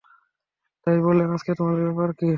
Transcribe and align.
তাই 0.87 0.97
বললেনঃ 0.99 1.33
আজকে 1.33 1.51
তোমাদের 1.55 1.83
ব্যাপার 1.87 2.09
কী? 2.13 2.29